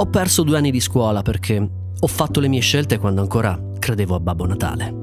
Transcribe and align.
Ho 0.00 0.06
perso 0.06 0.44
due 0.44 0.56
anni 0.56 0.70
di 0.70 0.78
scuola 0.78 1.22
perché 1.22 1.70
ho 1.98 2.06
fatto 2.06 2.38
le 2.38 2.46
mie 2.46 2.60
scelte 2.60 2.98
quando 2.98 3.20
ancora 3.20 3.60
credevo 3.80 4.14
a 4.14 4.20
Babbo 4.20 4.46
Natale. 4.46 4.94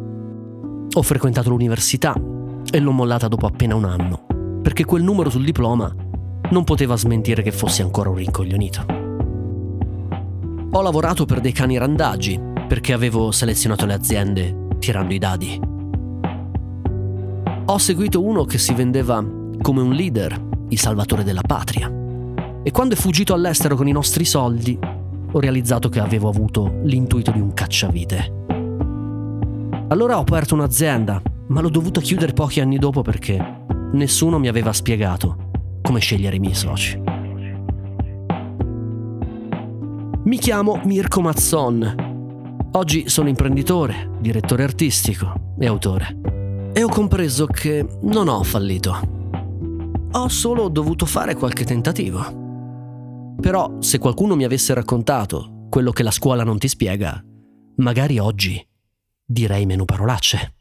Ho 0.93 1.01
frequentato 1.01 1.49
l'università 1.49 2.15
e 2.71 2.79
l'ho 2.79 2.91
mollata 2.91 3.27
dopo 3.27 3.45
appena 3.45 3.75
un 3.75 3.83
anno, 3.83 4.25
perché 4.61 4.85
quel 4.85 5.03
numero 5.03 5.29
sul 5.29 5.43
diploma 5.43 5.93
non 6.49 6.63
poteva 6.63 6.95
smentire 6.95 7.41
che 7.41 7.51
fossi 7.51 7.81
ancora 7.81 8.07
un 8.09 8.15
rincoglionito. 8.15 8.85
Ho 10.71 10.81
lavorato 10.81 11.25
per 11.25 11.41
dei 11.41 11.51
cani 11.51 11.77
randaggi 11.77 12.39
perché 12.65 12.93
avevo 12.93 13.31
selezionato 13.31 13.85
le 13.85 13.95
aziende 13.95 14.67
tirando 14.79 15.13
i 15.13 15.19
dadi. 15.19 15.59
Ho 17.65 17.77
seguito 17.77 18.23
uno 18.23 18.45
che 18.45 18.57
si 18.57 18.73
vendeva 18.73 19.21
come 19.61 19.81
un 19.81 19.91
leader, 19.91 20.41
il 20.69 20.79
salvatore 20.79 21.25
della 21.25 21.43
patria. 21.45 22.03
E 22.67 22.71
quando 22.71 22.95
è 22.95 22.97
fuggito 22.97 23.35
all'estero 23.35 23.75
con 23.75 23.87
i 23.87 23.91
nostri 23.91 24.25
soldi, 24.25 24.75
ho 25.31 25.39
realizzato 25.39 25.87
che 25.87 25.99
avevo 25.99 26.29
avuto 26.29 26.79
l'intuito 26.81 27.29
di 27.29 27.39
un 27.39 27.53
cacciavite. 27.53 28.45
Allora 29.89 30.17
ho 30.17 30.21
aperto 30.21 30.55
un'azienda, 30.55 31.21
ma 31.49 31.61
l'ho 31.61 31.69
dovuta 31.69 32.01
chiudere 32.01 32.33
pochi 32.33 32.61
anni 32.61 32.79
dopo 32.79 33.03
perché 33.03 33.65
nessuno 33.91 34.39
mi 34.39 34.47
aveva 34.47 34.73
spiegato 34.73 35.51
come 35.83 35.99
scegliere 35.99 36.37
i 36.37 36.39
miei 36.39 36.55
soci. 36.55 36.99
Mi 40.23 40.37
chiamo 40.39 40.81
Mirko 40.85 41.21
Mazzon. 41.21 42.69
Oggi 42.71 43.07
sono 43.07 43.29
imprenditore, 43.29 44.09
direttore 44.19 44.63
artistico 44.63 45.53
e 45.59 45.67
autore. 45.67 46.19
E 46.73 46.81
ho 46.81 46.89
compreso 46.89 47.45
che 47.45 47.85
non 48.01 48.27
ho 48.27 48.41
fallito. 48.41 50.07
Ho 50.13 50.27
solo 50.29 50.67
dovuto 50.69 51.05
fare 51.05 51.35
qualche 51.35 51.63
tentativo. 51.63 52.44
Però 53.45 53.79
se 53.79 53.99
qualcuno 53.99 54.35
mi 54.35 54.43
avesse 54.43 54.73
raccontato 54.73 55.67
quello 55.69 55.91
che 55.91 56.01
la 56.01 56.09
scuola 56.09 56.43
non 56.43 56.57
ti 56.57 56.67
spiega, 56.67 57.23
magari 57.75 58.17
oggi 58.17 58.59
direi 59.23 59.67
meno 59.67 59.85
parolacce. 59.85 60.55